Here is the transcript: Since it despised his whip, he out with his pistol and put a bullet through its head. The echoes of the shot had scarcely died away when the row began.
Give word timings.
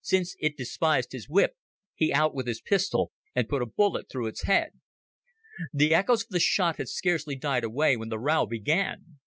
Since 0.00 0.34
it 0.40 0.56
despised 0.56 1.12
his 1.12 1.28
whip, 1.28 1.52
he 1.94 2.12
out 2.12 2.34
with 2.34 2.48
his 2.48 2.60
pistol 2.60 3.12
and 3.36 3.48
put 3.48 3.62
a 3.62 3.66
bullet 3.66 4.08
through 4.10 4.26
its 4.26 4.42
head. 4.42 4.72
The 5.72 5.94
echoes 5.94 6.22
of 6.24 6.30
the 6.30 6.40
shot 6.40 6.78
had 6.78 6.88
scarcely 6.88 7.36
died 7.36 7.62
away 7.62 7.96
when 7.96 8.08
the 8.08 8.18
row 8.18 8.46
began. 8.46 9.20